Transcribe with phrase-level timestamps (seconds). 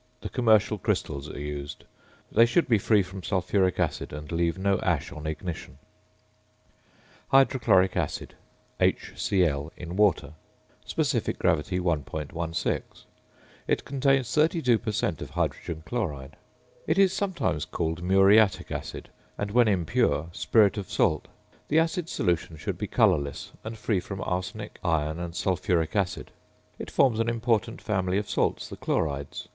[0.21, 1.83] The commercial crystals are used;
[2.31, 5.77] they should be free from sulphuric acid and leave no ash on ignition.
[7.29, 8.33] ~Hydrochloric Acid~,
[8.79, 10.33] HCl in water,
[10.89, 11.29] (sp.
[11.37, 11.47] gr.
[11.53, 12.83] 1.16.
[13.67, 15.21] It contains 32 per cent.
[15.21, 16.35] of hydrogen chloride).
[16.87, 21.27] It is sometimes called "muriatic acid," and when impure, "spirit of salt."
[21.67, 26.31] The acid solution should be colourless and free from arsenic, iron, and sulphuric acid.
[26.79, 29.47] It forms an important family of salts, the chlorides.